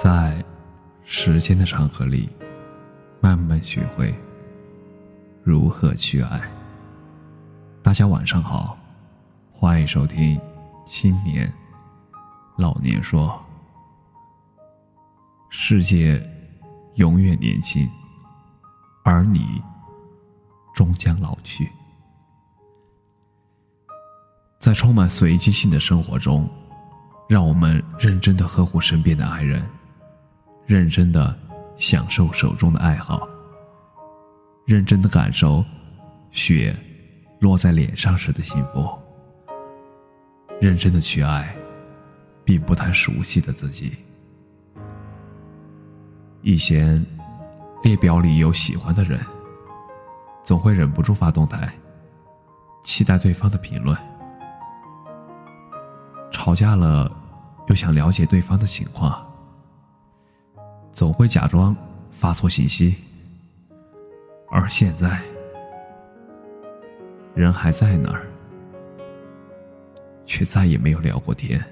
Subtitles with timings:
[0.00, 0.44] 在
[1.02, 2.28] 时间的长河里，
[3.20, 4.14] 慢慢学会
[5.42, 6.40] 如何去爱。
[7.82, 8.78] 大家晚上好，
[9.52, 10.38] 欢迎收听
[10.86, 11.52] 《青年
[12.56, 13.28] 老年说》。
[15.50, 16.24] 世界
[16.94, 17.90] 永远年轻，
[19.02, 19.60] 而你
[20.76, 21.68] 终将老去。
[24.60, 26.48] 在充满随机性的生活中，
[27.28, 29.68] 让我们认真的呵护身边的爱人，
[30.68, 31.34] 认真的
[31.78, 33.26] 享受手中的爱好，
[34.66, 35.64] 认真的感受
[36.30, 36.78] 雪
[37.40, 38.86] 落在脸上时的幸福，
[40.60, 41.56] 认真的去爱
[42.44, 43.96] 并不太熟悉的自己。
[46.42, 47.02] 以前，
[47.82, 49.18] 列表里有喜欢的人，
[50.44, 51.66] 总会忍不住发动态，
[52.84, 53.96] 期待对方的评论。
[56.30, 57.10] 吵架了，
[57.68, 59.26] 又想了解对方的情况，
[60.98, 61.76] 总会假装
[62.10, 62.92] 发错信息。
[64.50, 65.20] 而现在，
[67.36, 68.26] 人还在那儿，
[70.26, 71.64] 却再也没有聊过天，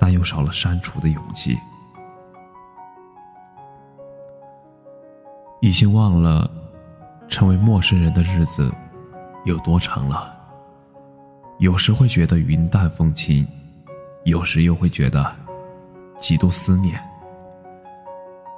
[0.00, 1.54] 但又少了删除的勇气。
[5.60, 6.50] 已经忘了，
[7.28, 8.72] 成为陌生人的日子
[9.44, 10.34] 有多长了。
[11.58, 13.46] 有时会觉得云淡风轻，
[14.24, 15.30] 有时又会觉得
[16.18, 16.98] 极度思念。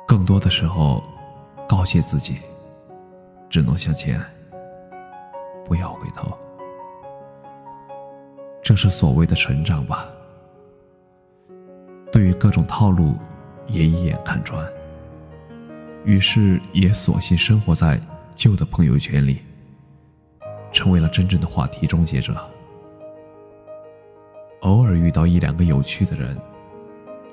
[0.07, 1.03] 更多的时候，
[1.69, 2.37] 告诫自己，
[3.49, 4.21] 只能向前，
[5.65, 6.37] 不要回头。
[8.63, 10.07] 这是所谓的成长吧？
[12.13, 13.15] 对于各种套路，
[13.67, 14.65] 也一眼看穿。
[16.05, 17.99] 于是也索性生活在
[18.37, 19.41] 旧的朋友圈里，
[20.71, 22.37] 成为了真正的话题终结者。
[24.61, 26.39] 偶尔遇到一两个有趣的人，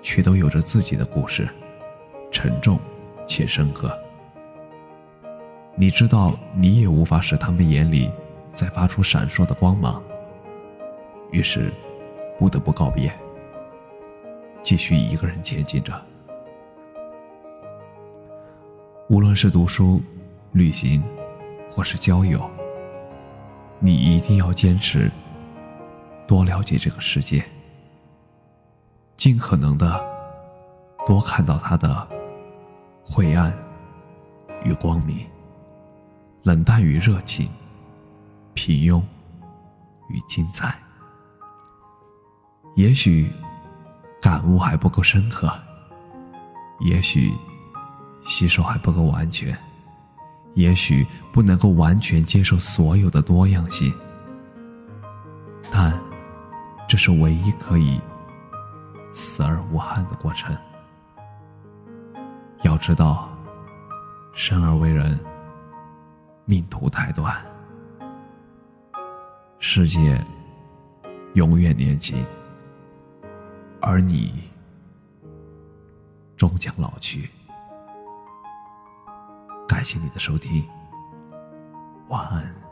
[0.01, 1.47] 却都有着自己的故事，
[2.31, 2.79] 沉重
[3.27, 3.95] 且深刻。
[5.75, 8.11] 你知道，你也无法使他们眼里
[8.53, 10.01] 再发出闪烁的光芒。
[11.31, 11.71] 于是，
[12.37, 13.11] 不得不告别，
[14.63, 15.93] 继续一个人前进着。
[19.07, 20.01] 无论是读书、
[20.51, 21.01] 旅行，
[21.69, 22.49] 或是交友，
[23.79, 25.09] 你一定要坚持
[26.27, 27.43] 多了解这个世界，
[29.15, 30.03] 尽可能的
[31.05, 32.07] 多看到它的
[33.11, 33.53] 晦暗
[34.63, 35.27] 与光明，
[36.43, 37.49] 冷淡与热情，
[38.53, 39.03] 平庸
[40.07, 40.73] 与精彩。
[42.75, 43.29] 也许
[44.21, 45.51] 感悟还不够深刻，
[46.79, 47.33] 也许。
[48.23, 49.57] 吸收还不够完全，
[50.53, 53.91] 也许不能够完全接受所有的多样性，
[55.71, 55.99] 但
[56.87, 57.99] 这是唯一可以
[59.11, 60.55] 死而无憾的过程。
[62.81, 63.29] 知道，
[64.33, 65.17] 生而为人，
[66.45, 67.39] 命途太短，
[69.59, 70.19] 世界
[71.35, 72.25] 永远年轻，
[73.79, 74.49] 而你
[76.35, 77.29] 终将老去。
[79.67, 80.67] 感谢你的收听，
[82.09, 82.70] 晚安。